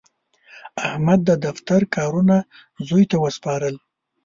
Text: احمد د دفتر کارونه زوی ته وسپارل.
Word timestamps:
احمد 0.87 1.19
د 1.25 1.31
دفتر 1.45 1.81
کارونه 1.95 2.35
زوی 2.87 3.03
ته 3.11 3.15
وسپارل. 3.23 3.75